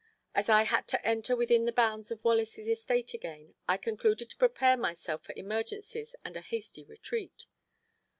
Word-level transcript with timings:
As 0.33 0.49
I 0.49 0.63
had 0.63 0.87
to 0.87 1.05
enter 1.07 1.35
within 1.35 1.65
the 1.65 1.71
bounds 1.71 2.09
of 2.09 2.23
Wallace's 2.23 2.67
estate 2.67 3.13
again, 3.13 3.53
I 3.69 3.77
concluded 3.77 4.31
to 4.31 4.35
prepare 4.37 4.75
myself 4.75 5.23
for 5.25 5.33
emergencies 5.37 6.15
and 6.25 6.35
a 6.35 6.41
hasty 6.41 6.83
retreat. 6.83 7.45